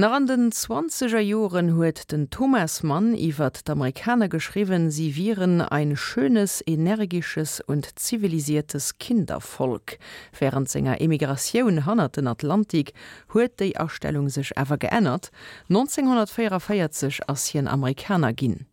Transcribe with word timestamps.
Nach 0.00 0.12
an 0.12 0.28
den 0.28 0.52
20er 0.52 1.18
Joren 1.18 1.74
huet 1.74 2.12
den 2.12 2.30
Thomas 2.30 2.84
Mann 2.84 3.16
iwwer 3.16 3.50
d'Amerikaner 3.50 4.28
geschriwen, 4.28 4.92
sie 4.92 5.16
viren 5.16 5.60
ein 5.60 5.96
schönes, 5.96 6.62
energisches 6.64 7.60
und 7.60 7.98
zivilisiertes 7.98 8.98
Kindervolk. 8.98 9.98
Während 10.38 10.68
senger 10.68 11.00
Emigrationun 11.00 11.84
hannner 11.84 12.10
den 12.10 12.28
Atlantik 12.28 12.92
huet 13.34 13.58
déi 13.58 13.74
Ausstellung 13.74 14.28
sech 14.28 14.52
ewer 14.54 14.78
geënnert, 14.78 15.32
1944 15.68 17.28
ass 17.28 17.48
hien 17.48 17.66
Amerikaner 17.66 18.32
ginn. 18.32 18.68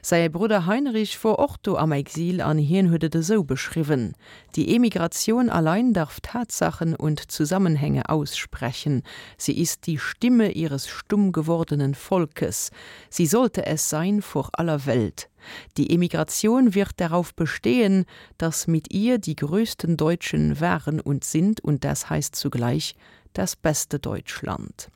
Sei 0.00 0.28
Bruder 0.28 0.66
Heinrich 0.66 1.18
vor 1.18 1.38
Orto 1.38 1.76
am 1.76 1.92
Exil 1.92 2.40
an 2.40 2.58
Hien 2.58 2.90
huete 2.90 3.22
so 3.22 3.44
beschriven: 3.44 4.14
Die 4.56 4.74
Emigration 4.74 5.48
allein 5.50 5.92
darf 5.92 6.20
Tatsachen 6.20 6.94
und 6.94 7.30
Zusammenhänge 7.30 8.08
aussprechen. 8.08 9.02
Sie 9.36 9.58
ist 9.58 9.86
die 9.86 9.98
Stimme 9.98 10.52
ihres 10.52 10.88
stumm 10.88 11.32
gewordenen 11.32 11.94
Volkes. 11.94 12.70
Sie 13.10 13.26
sollte 13.26 13.66
es 13.66 13.88
sein 13.88 14.22
vor 14.22 14.50
aller 14.52 14.86
Welt. 14.86 15.28
Die 15.76 15.92
Emigration 15.92 16.74
wird 16.74 16.92
darauf 16.96 17.34
bestehen, 17.34 18.04
dass 18.38 18.66
mit 18.66 18.92
ihr 18.92 19.18
die 19.18 19.36
größten 19.36 19.96
Deutschen 19.96 20.60
waren 20.60 21.00
und 21.00 21.24
sind 21.24 21.60
und 21.60 21.84
das 21.84 22.10
heißt 22.10 22.36
zugleich 22.36 22.94
das 23.32 23.56
beste 23.56 23.98
Deutschland. 23.98 24.90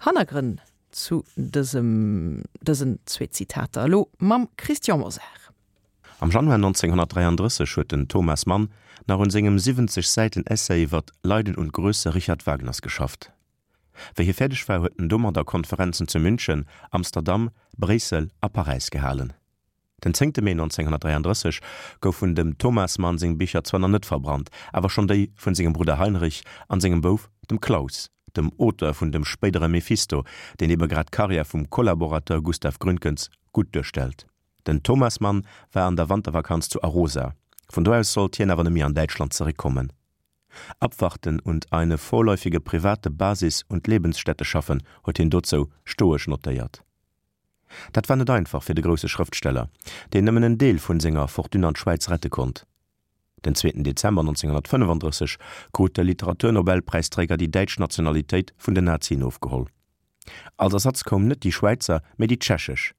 Hannagren 0.00 0.60
zu 0.92 1.24
diesem, 1.36 2.42
diesem 2.60 2.98
Zzwe 3.06 3.30
Zitater 3.30 3.88
lo 3.88 4.10
mam 4.18 4.48
Christian 4.56 5.00
Moser. 5.00 5.22
Am 6.20 6.30
Januar 6.30 6.56
1933 6.56 7.76
huet 7.76 7.92
den 7.92 8.08
Thomas 8.08 8.46
Mann 8.46 8.68
nach 9.06 9.18
un 9.18 9.30
segem 9.30 9.58
70 9.58 10.06
Seiten 10.06 10.46
Essay 10.46 10.84
iwwer 10.84 11.02
Leiden 11.22 11.54
und 11.54 11.72
Größe 11.72 12.14
Richard 12.14 12.46
Wagners 12.46 12.82
geschafft. 12.82 13.32
Welche 14.14 14.34
fädech 14.34 14.68
war 14.68 14.82
hueten 14.82 15.08
Dommer 15.08 15.32
der 15.32 15.44
Konferenzen 15.44 16.08
zu 16.08 16.18
München, 16.18 16.66
Amsterdam, 16.90 17.50
Bresel 17.76 18.30
a 18.40 18.48
Paris 18.48 18.90
gehalen. 18.90 19.32
Den 20.04 20.14
10. 20.14 20.32
Mai 20.42 20.52
1933 20.52 21.60
gouf 22.00 22.22
vun 22.22 22.34
dem 22.34 22.56
Thomas 22.56 22.98
Mann 22.98 23.18
seg 23.18 23.36
Bicher 23.38 23.64
zwannner 23.64 23.88
net 23.88 24.06
verbrannt, 24.06 24.48
awer 24.72 24.88
schon 24.88 25.08
déi 25.08 25.30
vun 25.36 25.54
segem 25.54 25.72
Bruder 25.72 25.98
Heinrich 25.98 26.42
an 26.68 26.80
segem 26.80 27.02
Bof 27.02 27.28
dem 27.50 27.60
Klaus 27.60 28.10
dem 28.36 28.52
Oter 28.56 28.94
vun 28.94 29.12
dem 29.12 29.24
spedere 29.24 29.68
Mephisto, 29.68 30.24
den 30.60 30.70
eber 30.70 30.88
grad 30.88 31.12
Karriere 31.12 31.44
vum 31.44 31.68
Kollaborateur 31.68 32.42
Gustav 32.42 32.78
Grünkens 32.78 33.30
gut 33.52 33.74
durchstel. 33.74 34.12
Den 34.66 34.82
Thomas 34.82 35.20
Mann 35.20 35.46
war 35.72 35.86
an 35.86 35.96
der 35.96 36.08
Wandervakanz 36.08 36.68
zu 36.68 36.82
Arosa. 36.82 37.34
Von 37.68 37.84
do 37.84 37.92
aus 37.92 38.12
sollt 38.12 38.38
jener 38.38 38.62
mir 38.70 38.86
an 38.86 38.94
Deutschland 38.94 39.32
zurückkommen. 39.32 39.92
Abwarten 40.80 41.40
und 41.40 41.72
eine 41.72 41.98
vorläufige 41.98 42.60
private 42.60 43.10
Basis 43.10 43.64
und 43.68 43.86
Lebensstätte 43.86 44.44
schaffen 44.44 44.82
huet 45.06 45.18
hin 45.18 45.30
dozo 45.30 45.68
stoisch 45.84 46.26
notiert. 46.26 46.82
Dat 47.92 48.08
war 48.08 48.16
net 48.16 48.30
einfach 48.30 48.62
fir 48.64 48.74
de 48.74 48.82
grosse 48.82 49.08
Schriftsteller, 49.08 49.70
den 50.12 50.26
nëmmen 50.26 50.42
en 50.42 50.58
Deel 50.58 50.80
vun 50.82 50.98
Singer 50.98 51.28
Fortuna 51.28 51.68
an 51.68 51.76
Schweiz 51.76 52.10
rette 52.10 52.28
konnt 52.28 52.66
den 53.44 53.54
2. 53.54 53.82
Dezember 53.82 54.22
1935 54.22 55.36
kot 55.72 55.96
der 55.96 56.04
Literaturnobelpreisträger 56.04 57.36
die 57.36 57.50
Deitsch 57.50 57.78
Nationalitéit 57.78 58.52
vun 58.58 58.74
den 58.74 58.84
Nazien 58.84 59.22
aufgeholl. 59.22 59.66
Als 60.56 60.74
Ersatz 60.74 61.04
kom 61.04 61.26
net 61.26 61.44
die 61.44 61.52
Schweizer 61.52 62.02
mé 62.18 62.26
die 62.26 62.38
Tschechech. 62.38 62.94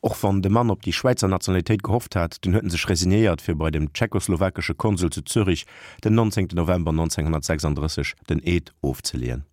Och 0.00 0.16
wann 0.22 0.42
de 0.42 0.50
Mann 0.50 0.70
op 0.70 0.82
die 0.82 0.92
Schweizer 0.92 1.28
Nationalitéit 1.28 1.82
gehofft 1.82 2.16
hat, 2.16 2.44
den 2.44 2.54
hueten 2.54 2.70
sech 2.70 2.88
resignéiert 2.88 3.42
fir 3.42 3.56
bei 3.56 3.70
dem 3.70 3.92
tschechoslowakische 3.92 4.74
Konsul 4.74 5.10
zu 5.10 5.22
Zürich 5.22 5.66
den 6.04 6.14
19. 6.14 6.48
November 6.54 6.90
1936 6.90 8.14
den 8.28 8.40
Eed 8.44 8.72
ofzeleen. 8.80 9.44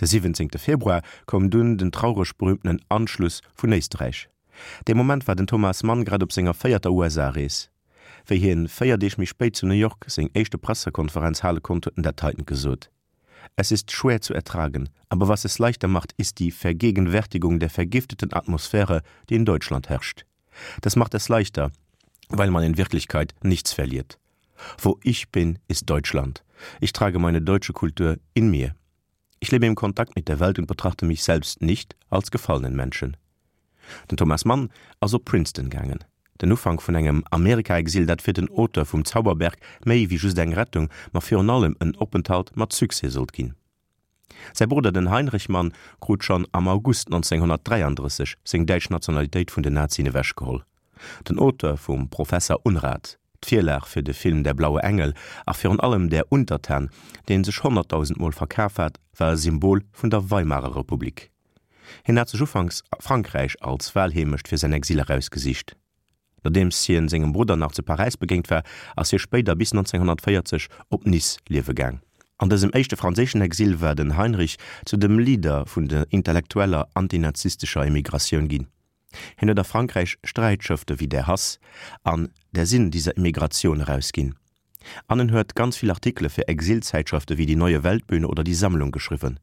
Der 0.00 0.08
17. 0.08 0.50
Februar 0.56 1.02
kom 1.26 1.50
dun 1.50 1.78
den 1.78 1.92
traurigch 1.92 2.36
berrümten 2.36 2.80
Anschluss 2.88 3.42
vun 3.54 3.72
Eistreich. 3.72 4.28
De 4.86 4.94
Moment 4.94 5.26
war 5.26 5.36
den 5.36 5.46
Thomas 5.46 5.82
Mann 5.82 6.04
grad 6.04 6.22
op 6.22 6.32
senger 6.32 6.54
feierter 6.54 6.92
USA-Rees 6.92 7.71
wéi 8.26 8.38
hien 8.38 8.68
féier 8.68 8.98
Dich 8.98 9.18
mich 9.18 9.30
spéit 9.30 9.56
zu 9.56 9.66
New 9.66 9.74
York 9.74 10.04
seg 10.08 10.30
eischchte 10.36 10.58
Pressekonferenz 10.58 11.42
halle 11.42 11.60
konnten 11.60 12.02
der 12.02 12.16
Teiten 12.16 12.46
gesot. 12.46 12.90
Es 13.56 13.72
ist 13.72 13.90
schwer 13.92 14.20
zu 14.20 14.34
ertragen, 14.34 14.88
aber 15.08 15.28
was 15.28 15.44
es 15.44 15.58
leichter 15.58 15.88
macht, 15.88 16.12
ist 16.16 16.38
die 16.38 16.50
Vergegenwärtigung 16.50 17.58
der 17.58 17.70
vergifteten 17.70 18.32
Atmosphäre, 18.32 19.02
die 19.28 19.34
in 19.34 19.44
Deutschland 19.44 19.88
herrscht. 19.88 20.24
Das 20.80 20.96
macht 20.96 21.14
es 21.14 21.28
leichter, 21.28 21.70
weil 22.28 22.50
man 22.50 22.64
in 22.64 22.78
Wirklichkeit 22.78 23.34
nichts 23.42 23.72
verliert. 23.72 24.18
Wo 24.78 24.98
ich 25.02 25.30
bin, 25.30 25.58
ist 25.68 25.90
Deutschland. 25.90 26.44
Ich 26.80 26.92
trage 26.92 27.18
meine 27.18 27.42
deutsche 27.42 27.72
Kultur 27.72 28.18
in 28.34 28.50
mir. 28.50 28.74
Ich 29.40 29.50
lebe 29.50 29.66
im 29.66 29.74
Kontakt 29.74 30.14
mit 30.14 30.28
der 30.28 30.38
Welt 30.38 30.58
und 30.58 30.66
betrachte 30.66 31.04
mich 31.04 31.24
selbst 31.24 31.62
nicht 31.62 31.96
als 32.10 32.30
gefallenen 32.30 32.76
Menschen. 32.76 33.16
Den 34.10 34.16
Thomas 34.16 34.44
Mann 34.44 34.70
also 35.00 35.18
Princeton 35.18 35.68
gangen 35.68 36.04
den 36.42 36.52
Ufang 36.52 36.80
vun 36.80 36.94
engem 36.94 37.24
Amerika 37.30 37.78
exil 37.78 38.06
dat 38.06 38.22
fir 38.22 38.34
den 38.34 38.50
Oter 38.50 38.84
vum 38.84 39.04
Zauberberg 39.04 39.56
méi 39.86 40.10
wie 40.10 40.18
just 40.18 40.38
eng 40.38 40.52
Rettung 40.52 40.88
ma 41.12 41.20
fir 41.20 41.38
an 41.38 41.50
allem 41.50 41.76
en 41.80 41.94
Openthalt 41.96 42.56
mat 42.56 42.72
Zugseselt 42.72 43.32
ginn. 43.32 43.54
Sei 44.52 44.66
Bruder 44.66 44.92
den 44.92 45.10
Heinrichmann 45.10 45.72
grot 46.00 46.24
schon 46.24 46.46
am 46.52 46.68
August 46.68 47.06
1933 47.08 48.34
seng 48.44 48.66
Deitsch 48.66 48.90
Nationalitéit 48.90 49.54
vun 49.54 49.62
den 49.62 49.74
Nazine 49.74 50.14
wäch 50.14 50.34
geholl. 50.34 50.64
Den 51.28 51.38
Oter 51.38 51.76
vum 51.76 52.10
Professor 52.10 52.60
Unrat, 52.64 53.18
d'Vierlech 53.40 53.86
fir 53.86 54.02
de 54.02 54.14
Film 54.14 54.42
der 54.42 54.54
blaue 54.54 54.82
Engel 54.82 55.14
a 55.46 55.52
fir 55.52 55.70
an 55.70 55.80
allem 55.80 56.10
der 56.10 56.30
Untertern, 56.30 56.90
deen 57.28 57.44
sech 57.44 57.62
100.000 57.62 58.18
Mol 58.18 58.32
verkäfert, 58.32 58.98
war 59.16 59.36
Symbol 59.36 59.84
vun 59.92 60.10
der 60.10 60.30
Weimarer 60.30 60.74
Republik. 60.76 61.30
Hin 62.04 62.18
hat 62.18 62.28
zech 62.28 62.42
ufangs 62.42 62.82
Frankreich 62.98 63.54
als 63.60 63.94
Wellhemecht 63.94 64.48
fir 64.48 64.58
se 64.58 64.72
Exil 64.72 64.98
herausgesicht. 64.98 65.76
Datdem 66.42 66.70
sie 66.70 66.96
en 66.96 67.08
segem 67.08 67.32
Bruder 67.32 67.56
nach 67.56 67.72
ze 67.72 67.82
Parisis 67.82 68.16
begéint 68.16 68.50
wär, 68.50 68.62
ass 68.96 69.10
se 69.10 69.18
spéder 69.18 69.54
bis 69.54 69.72
1940 69.72 70.68
op 70.90 71.06
Nis 71.06 71.38
liewegang. 71.48 72.00
An 72.38 72.50
dessem 72.50 72.72
echte 72.72 72.96
franzéschen 72.96 73.40
Exil 73.40 73.80
werden 73.80 74.16
Heinrich 74.16 74.56
zu 74.84 74.96
dem 74.96 75.18
Lieder 75.18 75.64
vun 75.66 75.86
der 75.86 76.06
intellektueller 76.10 76.88
antinazistischer 76.94 77.86
Immigration 77.86 78.48
ginn. 78.48 78.66
Hinne 79.36 79.54
der 79.54 79.64
Frankreich 79.64 80.16
Streitschëfte 80.24 80.98
wie 80.98 81.08
der 81.08 81.26
Hass 81.26 81.60
an 82.02 82.30
der 82.50 82.66
Sinn 82.66 82.90
dieser 82.90 83.16
Immigration 83.16 83.84
herausginn. 83.84 84.34
Annen 85.06 85.32
huet 85.32 85.54
ganz 85.54 85.76
viel 85.76 85.90
Artikel 85.90 86.28
fir 86.28 86.48
Exilzeitschafte 86.48 87.38
wie 87.38 87.46
die 87.46 87.56
neue 87.56 87.84
Weltbühne 87.84 88.26
oder 88.26 88.42
die 88.42 88.54
Sammlung 88.54 88.90
geschriffen. 88.90 89.38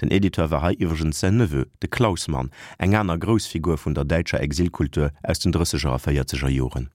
Den 0.00 0.10
Editor 0.10 0.50
war 0.50 0.62
hai 0.62 0.74
iwwergent 0.78 1.22
Nëwe, 1.22 1.66
de 1.82 1.88
Klausmann, 1.88 2.50
eng 2.78 2.94
aner 2.94 3.18
Grosfigur 3.18 3.78
vun 3.78 3.94
der 3.94 4.04
deitscher 4.04 4.40
Exilkultur 4.40 5.10
aus 5.22 5.38
den 5.38 5.52
dësseger 5.52 5.98
feiertzeger 5.98 6.48
Joren. 6.48 6.90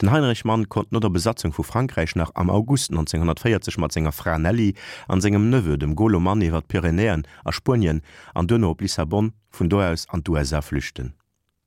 Den 0.00 0.10
Heinrich 0.10 0.44
Mann 0.44 0.68
kont 0.68 0.92
no 0.92 1.00
der 1.00 1.10
Besatzung 1.10 1.52
vu 1.52 1.62
Frankreich 1.62 2.14
nach 2.16 2.30
am 2.34 2.50
August 2.50 2.90
1940 2.90 3.78
mat 3.78 3.92
senger 3.92 4.12
Fra 4.12 4.38
Nelly 4.38 4.74
an 5.08 5.20
segem 5.20 5.50
Nëwe 5.50 5.78
dem 5.78 5.96
Golomann 5.96 6.42
iwwer 6.42 6.62
Pyrenäen 6.62 7.26
a 7.44 7.52
Spien 7.52 8.02
an 8.34 8.46
Dënner 8.46 8.70
op 8.70 8.80
Lissabon 8.80 9.32
vun 9.50 9.68
do 9.68 9.82
auss 9.82 10.08
an 10.08 10.22
d'USA 10.22 10.62
flüchten. 10.62 11.14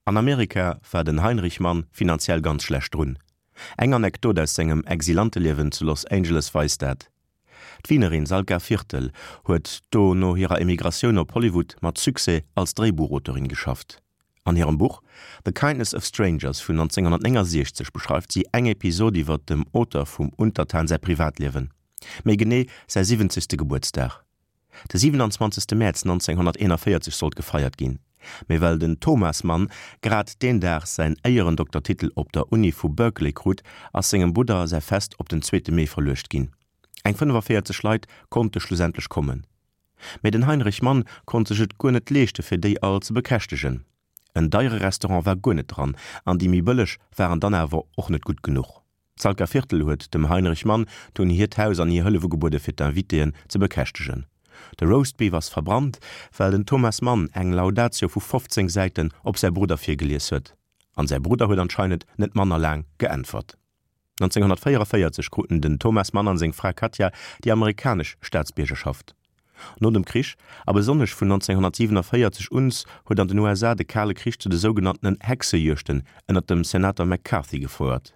An 0.05 0.17
Amerika 0.17 0.79
war 0.91 1.03
den 1.03 1.21
Heinrich 1.21 1.59
Mann 1.59 1.85
finanziell 1.91 2.41
ganz 2.41 2.63
schlecht 2.63 2.95
runn. 2.95 3.17
Eg 3.77 3.93
anekdot 3.93 4.39
aus 4.39 4.57
engem 4.57 4.83
exilante 4.85 5.39
Liwen 5.39 5.71
zu 5.71 5.83
Los 5.85 6.05
Angeles 6.05 6.53
weist 6.53 6.81
dat. 6.81 7.09
D'Wienerin 7.87 8.25
Salga 8.25 8.59
Viertel 8.59 9.11
huet 9.47 9.69
do 9.95 10.13
no 10.13 10.33
hireer 10.35 10.59
Emigrationun 10.59 11.21
op 11.21 11.31
Hollywood 11.31 11.77
mat 11.79 11.97
Zyse 11.97 12.41
als 12.53 12.73
Drehbuchautorin 12.73 13.47
geschafft. 13.47 14.01
An 14.43 14.57
ihrem 14.57 14.77
Buch 14.77 15.01
„The 15.45 15.53
Kindness 15.53 15.93
of 15.93 16.03
Strangers 16.03 16.59
vun 16.59 16.81
1960 16.81 17.93
beschreift 17.93 18.33
sie 18.33 18.43
eng 18.51 18.67
Episodi 18.67 19.21
iwwer 19.23 19.37
dem 19.37 19.63
Otter 19.71 20.05
vum 20.05 20.33
Untertan 20.35 20.87
se 20.87 20.97
Privatlewen. 20.99 21.69
méi 22.25 22.35
gené 22.35 22.67
sei 22.87 23.03
70. 23.03 23.55
Geburtstag. 23.57 24.19
De 24.91 24.99
27. 24.99 25.77
März 25.77 26.03
1941 26.03 27.15
sollt 27.15 27.37
gefeiert 27.37 27.77
ginn. 27.77 27.99
méi 28.49 28.59
well 28.59 28.77
den 28.77 28.99
Thomas 28.99 29.43
Mann 29.43 29.71
grad 30.01 30.41
den 30.41 30.59
der 30.59 30.85
se 30.85 31.15
eieren 31.23 31.55
Doktortitel 31.55 32.11
op 32.15 32.33
der 32.33 32.51
Uni 32.51 32.73
vu 32.73 32.89
Berkeley 32.89 33.31
krut 33.31 33.63
ass 33.93 34.11
engem 34.11 34.33
Buddha 34.33 34.67
sei 34.67 34.81
fest 34.81 35.17
op 35.19 35.29
den 35.29 35.41
2. 35.41 35.71
Mei 35.71 35.87
verlecht 35.87 36.29
ginn 36.29 36.51
Eg 37.03 37.17
vunwerfir 37.17 37.63
ze 37.63 37.73
Schleit 37.73 38.07
konnte 38.29 38.59
schlussendlich 38.59 39.09
kommen. 39.09 39.45
Mei 40.21 40.31
den 40.31 40.47
Heinrich 40.47 40.81
Mann 40.81 41.05
konnte 41.25 41.53
et 41.53 41.77
gunnet 41.77 42.09
leeschte 42.09 42.43
fir 42.43 42.57
déi 42.57 42.77
all 42.81 43.01
ze 43.01 43.13
bekächtegen. 43.13 43.85
E 44.35 44.47
deiere 44.47 44.81
Restaurant 44.81 45.25
war 45.25 45.35
gunnet 45.35 45.71
dran, 45.71 45.95
an 46.25 46.37
diei 46.37 46.49
mi 46.49 46.61
bëllech 46.61 46.97
wären 47.15 47.39
dann 47.39 47.55
awer 47.55 47.83
och 47.97 48.09
net 48.09 48.25
gut 48.25 48.43
genug. 48.43 48.83
Zalker 49.17 49.47
Viertel 49.47 49.83
huet 49.83 50.13
dem 50.13 50.29
Heinrich 50.29 50.65
Mann 50.65 50.85
hunn 51.17 51.29
hirthaus 51.29 51.79
an 51.79 51.89
hi 51.89 52.03
Hëllewegebude 52.05 52.59
fir 52.59 52.73
d'Inviteen 52.73 53.33
ze 53.49 53.57
bekächtegen. 53.59 54.25
De 54.77 54.85
Roastby 54.87 55.31
was 55.31 55.49
verbrannt, 55.49 55.99
well 56.37 56.51
den 56.51 56.65
Thomas 56.65 57.01
Mann 57.01 57.29
eng 57.33 57.53
Laudatio 57.53 58.09
vu 58.09 58.19
15 58.19 58.69
Säiten 58.69 59.11
op 59.23 59.37
sei 59.37 59.49
Bruder 59.49 59.77
fir 59.77 59.97
gelees 59.97 60.29
huet. 60.31 60.53
An 60.95 61.07
sei 61.07 61.19
Bruder 61.19 61.47
huet 61.47 61.59
anscheinet 61.59 62.05
net 62.17 62.35
Manner 62.35 62.59
lang 62.59 62.85
geëntfert. 62.99 63.57
1944 64.19 65.29
kruten 65.29 65.61
den 65.61 65.79
Thomas 65.79 66.13
Mann 66.13 66.27
an 66.27 66.37
seng 66.37 66.53
Fra 66.53 66.73
Katja 66.73 67.11
die 67.43 67.51
amerikasch 67.51 68.17
Staatsbiergeschaft. 68.21 69.15
No 69.79 69.91
dem 69.91 70.05
Krisch, 70.05 70.35
aber 70.65 70.83
sonnech 70.83 71.13
vun 71.13 71.31
1947 71.31 72.51
uns 72.51 72.85
huet 73.07 73.19
an 73.19 73.27
den 73.27 73.39
USA 73.39 73.75
de 73.75 73.85
kale 73.85 74.13
Krich 74.13 74.39
zu 74.39 74.49
de 74.49 74.57
son 74.57 75.17
Hexejuchten 75.19 76.03
ënner 76.27 76.41
dem 76.41 76.63
Senator 76.63 77.05
McCarthy 77.05 77.59
gefeuert. 77.59 78.13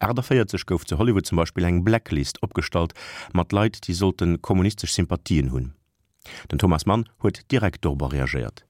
Äder 0.00 0.22
feiertzeg 0.22 0.66
gouf 0.66 0.84
zu 0.84 0.98
Hollywood 0.98 1.26
zum 1.26 1.36
Beispiel 1.36 1.64
eng 1.64 1.84
Blacklist 1.84 2.42
opstalt, 2.42 2.92
mat 3.32 3.52
Leiit, 3.52 3.86
die 3.88 3.94
sollten 3.94 4.42
kommunistisch 4.42 4.92
Sympathien 4.92 5.52
hunn. 5.52 5.74
Den 6.50 6.58
Thomas 6.58 6.86
Mann 6.86 7.08
huet 7.22 7.50
direkt 7.50 7.84
dober 7.84 8.12
reagiert. 8.12 8.66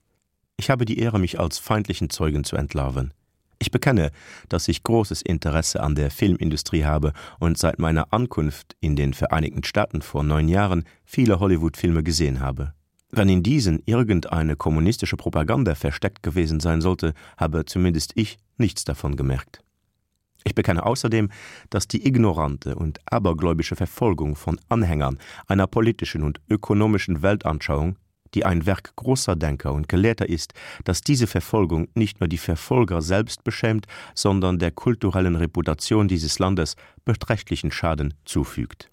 Ich 0.57 0.71
habe 0.71 0.85
die 0.85 0.99
Ehre, 0.99 1.19
mich 1.19 1.39
als 1.41 1.59
feindlichen 1.59 2.11
Zeugen 2.11 2.45
zu 2.45 2.57
entlarven. 2.57 3.13
Ich 3.59 3.71
bekenne, 3.71 4.11
dass 4.49 4.69
ich 4.69 4.83
großes 4.83 5.23
Interesse 5.23 5.83
an 5.83 5.95
der 5.95 6.11
Filmindustrie 6.11 6.85
habe 6.85 7.13
und 7.39 7.57
seit 7.57 7.79
meiner 7.79 8.13
Ankunft 8.13 8.77
in 8.81 8.97
den 8.97 9.15
Vereinigten 9.15 9.65
Staaten 9.65 10.03
vor 10.03 10.23
neun 10.23 10.49
Jahren 10.49 10.85
viele 11.05 11.41
Hollywood-Filme 11.41 12.03
gesehen 12.03 12.41
habe. 12.41 12.75
Wenn 13.11 13.29
in 13.29 13.43
diesen 13.43 13.83
irgendeine 13.87 14.57
kommunistische 14.57 15.17
Propaganda 15.17 15.75
versteckt 15.75 16.23
gewesen 16.23 16.61
sein 16.61 16.81
sollte, 16.81 17.15
habe 17.37 17.65
zumindest 17.65 18.13
ich 18.15 18.37
nichts 18.59 18.85
davon 18.85 19.17
gemerkt. 19.17 19.63
Ich 20.45 20.55
bekenne 20.55 20.85
außerdem, 20.85 21.31
dass 21.71 21.89
die 21.89 22.07
ignorante 22.07 22.77
und 22.77 23.01
abergläubische 23.11 23.75
Verfolgung 23.75 24.37
von 24.37 24.61
Anhängern 24.69 25.19
einer 25.49 25.67
politischen 25.67 26.23
und 26.23 26.41
ökonomischen 26.49 27.23
Weltanschauung 27.23 27.97
die 28.35 28.45
ein 28.45 28.67
Werk 28.67 28.95
großer 28.97 29.37
Denker 29.37 29.73
und 29.73 29.89
Gelehrter 29.89 30.29
ist, 30.29 30.53
dass 30.85 31.01
diese 31.01 31.27
Verfolgung 31.27 31.89
nicht 31.95 32.21
nur 32.21 32.29
die 32.29 32.39
Verfolger 32.39 33.03
selbst 33.03 33.45
beschämt, 33.45 33.87
sondern 34.15 34.59
der 34.59 34.71
kulturellen 34.71 35.37
Reputation 35.37 36.09
dieses 36.09 36.39
Landes 36.39 36.77
beträchtlichen 37.05 37.71
Schaden 37.71 38.15
zufügt. 38.25 38.91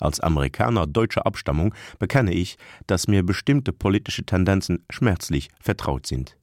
Als 0.00 0.18
Amerikaner 0.18 0.88
deutscher 0.88 1.26
Abstammung 1.26 1.74
bekenne 2.00 2.32
ich, 2.32 2.56
dass 2.88 3.06
mir 3.06 3.22
bestimmte 3.22 3.72
politische 3.72 4.24
Tendenzen 4.24 4.84
schmerzlich 4.90 5.48
vertraut 5.60 6.06
sind. 6.06 6.36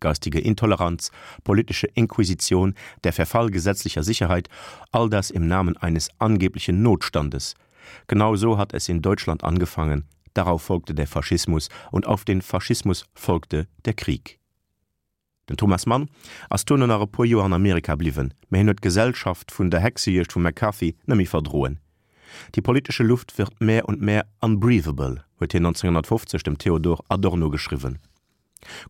Geistige 0.00 0.40
Intoleranz, 0.40 1.10
politische 1.44 1.86
Inquisition, 1.86 2.74
der 3.04 3.12
Verfall 3.12 3.50
gesetzlicher 3.50 4.02
Sicherheit, 4.02 4.48
all 4.90 5.08
das 5.08 5.30
im 5.30 5.46
Namen 5.46 5.76
eines 5.76 6.10
angeblichen 6.18 6.82
Notstandes. 6.82 7.54
Genauso 8.08 8.58
hat 8.58 8.74
es 8.74 8.88
in 8.88 9.00
Deutschland 9.00 9.44
angefangen, 9.44 10.04
darauf 10.36 10.62
folgte 10.62 10.94
der 10.94 11.06
Faschismus 11.06 11.68
und 11.90 12.06
auf 12.06 12.24
den 12.24 12.42
Faschismus 12.42 13.06
folgte 13.14 13.66
der 13.84 13.94
Krieg. 13.94 14.38
Den 15.48 15.56
Thomas 15.56 15.86
Mann 15.86 16.08
as 16.50 16.64
tonnenere 16.64 17.06
Poio 17.06 17.40
an 17.40 17.52
Amerika 17.52 17.94
bliwen, 17.94 18.34
mé 18.50 18.58
hin 18.58 18.74
Gesellschaft 18.80 19.52
vun 19.56 19.70
der 19.70 19.80
Hexecht 19.80 20.34
vu 20.34 20.40
McCarthy 20.40 20.96
nemmi 21.06 21.26
verdroen. 21.26 21.78
Die 22.54 22.62
politische 22.62 23.04
Luft 23.04 23.38
wird 23.38 23.60
mehr 23.60 23.88
und 23.88 24.00
mehr 24.00 24.26
unbreathable, 24.40 25.24
huet 25.38 25.52
hier 25.52 25.60
1950 25.60 26.42
dem 26.42 26.58
Theodor 26.58 26.98
Adorno 27.08 27.50
geschriven. 27.50 27.98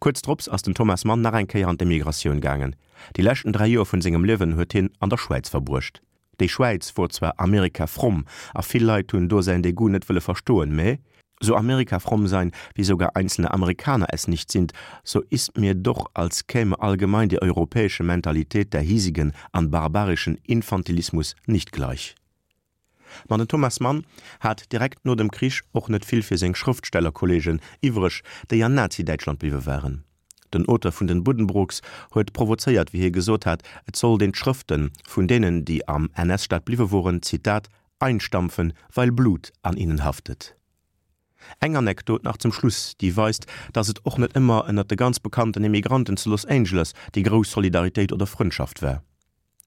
Kurz 0.01 0.23
Drs 0.23 0.49
aus 0.49 0.63
dem 0.63 0.75
Thomas 0.75 1.05
Mann 1.05 1.21
nach 1.21 1.35
enkeier 1.35 1.69
an 1.69 1.77
der 1.77 1.87
Migration 1.87 2.41
gangen. 2.41 2.77
Die 3.17 3.23
lächten 3.23 3.53
drei 3.53 3.67
Joer 3.67 3.87
vun 3.87 4.01
segem 4.01 4.25
Liwen 4.25 4.57
huet 4.57 4.73
hin 4.73 4.91
an 5.01 5.11
der 5.11 5.19
Schweiz 5.19 5.49
verbrucht. 5.51 6.03
Dei 6.39 6.49
Schweiz 6.49 6.91
vor 6.91 7.09
zwer 7.11 7.39
Amerika 7.41 7.87
fromm 7.87 8.25
a 8.55 8.63
viel 8.63 8.85
Leiit 8.85 9.13
hunn 9.13 9.29
do 9.29 9.41
se 9.43 9.59
de 9.61 9.73
Gu 9.73 9.89
net 9.89 10.09
wëlle 10.09 10.21
verstoen 10.21 10.75
méi, 10.77 10.99
so 11.41 11.57
Amerika 11.57 11.99
fromm 11.99 12.27
sein, 12.27 12.53
wie 12.75 12.85
sogar 12.85 13.17
einzelne 13.17 13.53
Amerikaner 13.53 14.07
es 14.11 14.29
nicht 14.29 14.51
sind, 14.51 14.73
so 15.05 15.23
ist 15.31 15.59
mir 15.59 15.75
doch 15.75 16.07
als 16.15 16.47
käme 16.47 16.81
allgemein 16.81 17.29
die 17.29 17.41
europäische 17.41 18.03
Mentalität 18.03 18.73
der 18.73 18.81
hiesigen 18.81 19.33
an 19.53 19.71
barbarischen 19.71 20.39
Infantilismus 20.45 21.37
nicht 21.47 21.73
gleich. 21.73 22.15
Man 23.29 23.39
den 23.39 23.49
Thomas 23.49 23.81
Mann 23.81 24.05
hat 24.41 24.73
direkt 24.73 25.05
nur 25.05 25.17
dem 25.17 25.31
Krisch 25.31 25.63
och 25.73 25.89
net 25.89 26.05
viel 26.05 26.23
für 26.23 26.37
seg 26.37 26.57
Schriftstellerkolllegen 26.57 27.61
iwrech, 27.81 28.23
der 28.51 28.59
ja 28.59 28.69
Nazi-Deutschland 28.69 29.39
bliwe 29.39 29.65
wären. 29.65 30.05
Den 30.53 30.69
Otter 30.69 30.93
vun 30.93 31.07
den 31.07 31.25
Buddenbrooks 31.25 31.83
huet 32.15 32.33
provozeiert, 32.33 32.93
wie 32.93 32.99
hier 33.01 33.11
gesot 33.11 33.47
hat, 33.47 33.63
et 33.87 33.97
soll 33.97 34.19
den 34.19 34.35
Schriften 34.35 34.91
vun 35.07 35.29
denen, 35.29 35.65
die 35.65 35.87
am 35.89 36.11
NS-Stadt 36.15 36.65
bliwe 36.65 36.91
wurden, 36.91 37.23
Zitat 37.23 37.69
einstampfen, 37.99 38.73
weil 38.93 39.13
Blut 39.13 39.53
an 39.63 39.77
ihnen 39.77 40.05
haftet 40.05 40.56
eng 41.61 41.77
anekdot 41.77 42.25
nach 42.25 42.37
zum 42.37 42.53
Schluss, 42.53 42.97
die 43.01 43.17
weist, 43.17 43.47
dats 43.73 43.89
et 43.89 44.01
och 44.05 44.19
net 44.19 44.37
immer 44.37 44.67
ënner 44.69 44.85
de 44.85 44.97
ganz 44.97 45.21
bekannten 45.21 45.65
Immigranten 45.65 46.17
zu 46.17 46.31
Los 46.31 46.45
Angeles 46.45 46.93
die 47.15 47.23
Gros 47.23 47.51
Solidarität 47.51 48.13
oder 48.13 48.27
Freundschaft 48.27 48.83
wär. 48.83 49.03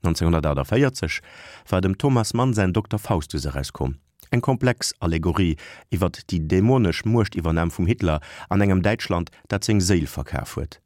1940 0.03 1.21
war 1.67 1.81
dem 1.81 1.97
Thomas 1.97 2.33
Mann 2.33 2.53
sein 2.53 2.73
Dr. 2.73 2.99
Faustus 2.99 3.45
herauskom. 3.45 3.97
Eg 4.31 4.41
komplex 4.41 4.93
Allegorie 4.99 5.57
iwwer 5.89 6.11
die 6.29 6.47
dämonisch 6.47 7.03
Murcht 7.05 7.35
iwwernem 7.35 7.71
vum 7.71 7.87
Hitler 7.87 8.21
an 8.49 8.61
engem 8.61 8.83
Deitschland 8.83 9.31
dat 9.47 9.63
seg 9.63 9.81
Seel 9.81 10.07
verkehr 10.07 10.45
huet. 10.55 10.81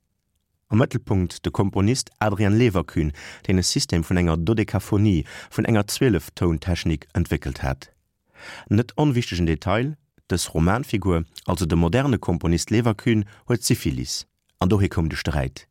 Am 0.69 0.80
Mëttelpunkt 0.80 1.44
de 1.45 1.51
Komponist 1.51 2.09
Adrian 2.19 2.57
Leverkün, 2.57 3.12
den 3.45 3.59
es 3.59 3.71
System 3.71 4.03
vun 4.03 4.18
enger 4.18 4.38
Dodekaphonie 4.38 5.25
vun 5.51 5.65
enger 5.65 5.88
Zwilleftontechnik 5.88 7.07
entwickelt 7.13 7.62
hat. 7.62 7.94
net 8.69 8.97
onwichtegen 8.97 9.45
Detail 9.45 9.97
des 10.33 10.53
Romanfigur, 10.53 11.24
also 11.45 11.65
de 11.65 11.77
moderne 11.77 12.18
Komponist 12.18 12.71
Leverkühn 12.71 13.25
huet 13.47 13.63
Syphilis. 13.63 14.25
An 14.59 14.69
dohe 14.69 14.89
kom 14.89 15.09
de 15.09 15.18
Streit. 15.18 15.68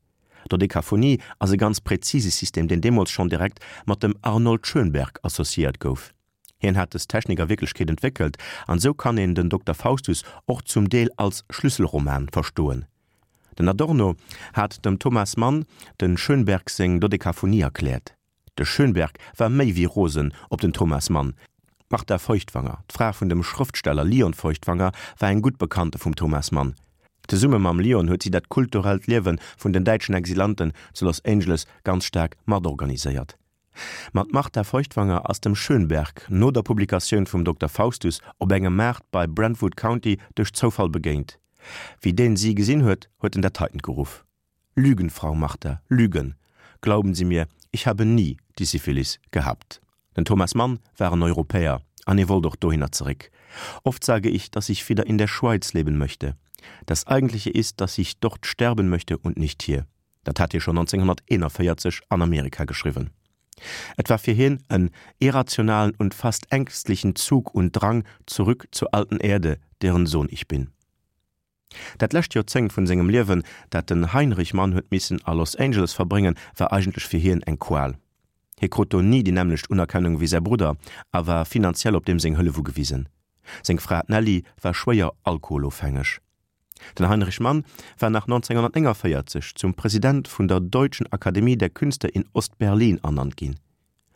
Der 0.50 0.58
Dekaphonie 0.58 1.20
as 1.38 1.52
e 1.52 1.56
ganz 1.56 1.80
präzises 1.80 2.38
System 2.38 2.68
den 2.68 2.80
Demos 2.80 3.10
schon 3.10 3.28
direkt 3.28 3.60
mat 3.86 4.02
dem 4.02 4.14
Arnold 4.22 4.66
Schönberg 4.66 5.18
assoziiert 5.22 5.80
gouf. 5.80 6.14
Hien 6.58 6.76
hat 6.76 6.94
es 6.94 7.08
Techniker 7.08 7.48
Wickelkeet 7.48 7.90
entwickelt, 7.90 8.36
an 8.66 8.78
so 8.78 8.94
kann 8.94 9.18
en 9.18 9.34
den 9.34 9.50
Dr. 9.50 9.74
Faustus 9.74 10.22
och 10.46 10.62
zum 10.64 10.88
Deel 10.88 11.10
als 11.16 11.44
Schlüsselroman 11.50 12.28
verstohlen. 12.28 12.86
Den 13.58 13.68
Adorno 13.68 14.14
hat 14.54 14.84
dem 14.84 14.98
Thomas 14.98 15.36
Mann 15.36 15.66
den 16.00 16.16
Schönbergsing 16.16 17.00
Dodekaphonie 17.00 17.62
erklärt. 17.62 18.14
De 18.58 18.66
Schönberg 18.66 19.18
war 19.36 19.48
méi 19.48 19.74
wie 19.74 19.86
Rosen 19.86 20.32
op 20.50 20.60
den 20.60 20.72
Thomas 20.72 21.10
Mann, 21.10 21.34
macht 21.92 22.10
der 22.10 22.18
Feuchtwanger. 22.18 22.82
D'Fra 22.88 23.12
vun 23.12 23.28
dem 23.28 23.42
Schriftsteller 23.42 24.04
Leon 24.04 24.34
Feuchtwanger 24.34 24.92
war 25.18 25.30
en 25.30 25.42
gut 25.42 25.58
bekannte 25.58 25.98
vum 25.98 26.16
Thomas 26.16 26.50
Mann. 26.50 26.74
De 27.30 27.38
Summe 27.38 27.58
mam 27.58 27.78
Leon 27.78 28.08
huet 28.08 28.22
sie 28.22 28.30
dat 28.30 28.48
kulturell 28.48 29.00
Liwen 29.06 29.38
vun 29.58 29.72
den 29.72 29.84
deitschen 29.84 30.14
Exilanten 30.14 30.72
zu 30.94 31.04
Los 31.04 31.24
Angeles 31.24 31.66
ganz 31.84 32.04
stark 32.06 32.36
mat 32.46 32.66
organisiert. 32.66 33.36
mat 34.12 34.32
macht 34.32 34.56
der 34.56 34.64
Feuchtwanger 34.64 35.28
aus 35.30 35.40
dem 35.40 35.54
Schönberg 35.54 36.26
no 36.28 36.50
der 36.50 36.62
Publikaoun 36.62 37.26
vum 37.26 37.44
Dr. 37.44 37.68
Faustus 37.68 38.20
op 38.38 38.50
engem 38.52 38.74
Mäert 38.74 39.04
bei 39.10 39.26
Brentwood 39.26 39.76
County 39.76 40.18
durchch 40.34 40.52
Zofall 40.52 40.88
begéint. 40.88 41.38
Wie 42.00 42.14
den 42.14 42.36
sie 42.36 42.54
gesinn 42.54 42.84
huet, 42.84 43.08
huet 43.20 43.36
in 43.36 43.42
der 43.42 43.52
Titangeruf. 43.52 44.24
Lügenfrau 44.74 45.34
macht 45.34 45.64
er, 45.64 45.82
Lügen. 45.88 46.34
Glauben 46.80 47.14
Sie 47.14 47.24
mir, 47.24 47.46
ich 47.70 47.86
habe 47.86 48.04
nie 48.04 48.38
die 48.58 48.64
Syphilis 48.64 49.20
gehabt. 49.30 49.80
Den 50.16 50.24
Thomas 50.24 50.54
Mann 50.54 50.78
waren 50.96 51.22
Europäer, 51.22 51.80
an 52.04 52.18
e 52.18 52.28
woll 52.28 52.42
doch 52.42 52.56
dohinner 52.56 52.92
zurück. 52.92 53.30
Oft 53.82 54.04
sage 54.04 54.28
ich, 54.28 54.50
dass 54.50 54.68
ich 54.68 54.88
wieder 54.88 55.06
in 55.06 55.18
der 55.18 55.28
Schweiz 55.28 55.72
leben 55.72 55.98
möchte. 55.98 56.36
Das 56.86 57.06
eigentliche 57.06 57.50
ist, 57.50 57.80
dass 57.80 57.98
ich 57.98 58.20
dort 58.20 58.46
sterben 58.46 58.88
möchte 58.88 59.18
und 59.18 59.36
nicht 59.36 59.62
hier. 59.62 59.86
Dat 60.24 60.38
hat 60.38 60.54
ihr 60.54 60.60
schon 60.60 60.78
1941 60.78 62.02
an 62.08 62.22
Amerika 62.22 62.64
geschrieben. 62.64 63.10
Etwa 63.96 64.18
firhin 64.18 64.62
en 64.68 64.90
irrationalen 65.18 65.94
und 65.98 66.14
fast 66.14 66.50
ängstlichen 66.50 67.16
Zug 67.16 67.54
und 67.54 67.72
Drang 67.72 68.04
zurück 68.26 68.68
zur 68.70 68.94
alten 68.94 69.18
Erde, 69.18 69.58
deren 69.82 70.06
Sohn 70.06 70.28
ich 70.30 70.48
bin. 70.48 70.70
Dat 71.98 72.12
lächt 72.12 72.34
jo 72.34 72.42
zeng 72.42 72.70
vun 72.70 72.86
segem 72.86 73.08
Liwen, 73.08 73.44
dat 73.70 73.88
den 73.88 74.12
Heinrich 74.12 74.52
Mann 74.52 74.74
huet 74.74 74.90
missen 74.90 75.24
a 75.24 75.32
Los 75.32 75.56
Angeles 75.56 75.94
verbringen, 75.94 76.34
war 76.56 76.70
eigentlich 76.72 77.04
firhirn 77.04 77.42
eng 77.42 77.58
Qual 77.58 77.96
He 78.62 78.68
Kroto 78.68 79.02
nie 79.02 79.24
die 79.24 79.32
nämlichlecht 79.32 79.70
Unerkennung 79.70 80.20
wie 80.20 80.28
se 80.28 80.40
Bruder, 80.40 80.76
awer 81.10 81.44
finanziell 81.44 81.96
op 81.96 82.06
dem 82.06 82.20
seng 82.20 82.36
Hëlle 82.36 82.56
wo 82.56 82.62
gewiesen. 82.62 83.08
Seng 83.64 83.80
Fra 83.80 84.04
Nelly 84.06 84.44
war 84.60 84.72
schwéier 84.72 85.10
alkoholofhängeg. 85.24 86.20
Den 86.96 87.08
Heinrich 87.08 87.40
Mann 87.40 87.64
war 87.98 88.10
nach 88.10 88.28
1940 88.28 89.56
zum 89.56 89.74
Präsident 89.74 90.28
vun 90.28 90.46
der 90.46 90.60
Deutschen 90.60 91.12
Akademie 91.12 91.56
der 91.56 91.70
Künste 91.70 92.06
in 92.06 92.24
Ostberlin 92.34 93.02
annannt 93.02 93.36
ginn. 93.36 93.58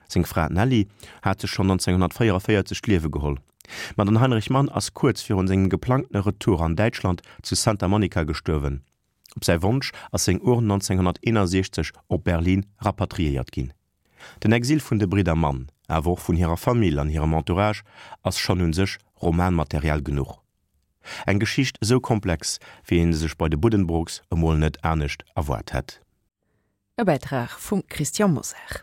Seng 0.06 0.24
Fra 0.24 0.48
Nelly 0.48 0.86
hat 1.22 1.40
ze 1.40 1.48
schon 1.48 1.68
1944 1.68 2.82
Kliewe 2.82 3.10
geholl. 3.10 3.40
Ma 3.96 4.04
den 4.04 4.20
Heinrich 4.20 4.48
Mann 4.48 4.68
ass 4.68 4.94
kurz 4.94 5.22
fir 5.22 5.38
un 5.38 5.48
segen 5.48 5.68
geplante 5.68 6.24
Retour 6.24 6.60
an 6.60 6.76
Deutschland 6.76 7.20
zu 7.42 7.56
Santa 7.56 7.88
Monica 7.88 8.22
gestürwen. 8.22 8.84
Op 9.34 9.44
sei 9.44 9.60
Wunsch 9.60 9.90
ass 10.12 10.24
seng 10.24 10.40
Uhr 10.40 10.58
1961 10.58 11.90
op 12.06 12.22
Berlin 12.22 12.66
rapatriiert 12.78 13.50
ginn. 13.50 13.72
Den 14.42 14.52
Exil 14.52 14.80
vun 14.80 14.99
de 14.99 15.06
Brider 15.06 15.37
Mann, 15.37 15.68
awoch 15.88 16.20
vun 16.20 16.37
hireer 16.37 16.56
Familie 16.56 17.00
an 17.00 17.08
hirem 17.08 17.35
Entourage 17.35 17.82
ass 18.23 18.38
schon 18.38 18.61
hun 18.61 18.73
sech 18.73 18.99
Romanmaterial 19.23 20.02
genug. 20.02 20.40
Eg 21.26 21.40
Geschicht 21.40 21.78
so 21.80 22.00
komplex, 22.00 22.58
wie 22.87 23.00
en 23.00 23.14
sech 23.14 23.37
bei 23.37 23.49
de 23.49 23.58
Buddenbrucks 23.58 24.23
ëmoll 24.35 24.58
net 24.58 24.76
ernstnecht 24.82 25.25
erwart 25.35 25.73
hett. 25.73 26.00
E 26.99 27.04
Beitrag 27.04 27.58
vum 27.61 27.82
Christian 27.88 28.32
Moser. 28.32 28.73